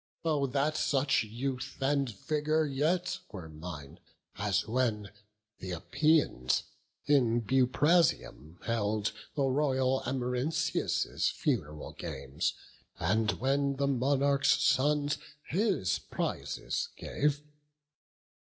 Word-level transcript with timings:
Oh 0.25 0.47
that 0.47 0.75
such 0.77 1.21
youth 1.23 1.77
and 1.79 2.09
vigour 2.09 2.65
yet 2.65 3.19
were 3.31 3.47
mine, 3.47 3.99
As 4.35 4.67
when 4.67 5.11
th' 5.59 5.65
Epeians 5.65 6.63
in 7.05 7.39
Buprasium 7.41 8.57
held 8.65 9.11
The 9.35 9.43
royal 9.43 10.01
Amarynceus' 10.07 11.29
fun'ral 11.31 11.91
games, 11.99 12.55
And 12.97 13.33
when 13.33 13.75
the 13.75 13.85
monarch's 13.85 14.59
sons 14.59 15.19
his 15.45 15.99
prizes 15.99 16.89
gave! 16.97 17.43